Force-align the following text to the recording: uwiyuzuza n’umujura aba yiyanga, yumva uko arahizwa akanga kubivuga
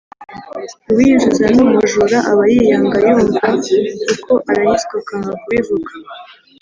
uwiyuzuza 0.91 1.45
n’umujura 1.55 2.17
aba 2.31 2.43
yiyanga, 2.53 2.97
yumva 3.07 3.43
uko 4.13 4.33
arahizwa 4.49 4.95
akanga 5.01 5.31
kubivuga 5.41 5.91